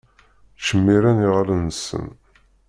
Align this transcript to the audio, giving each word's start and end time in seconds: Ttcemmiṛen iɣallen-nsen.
Ttcemmiṛen 0.55 1.17
iɣallen-nsen. 1.27 2.07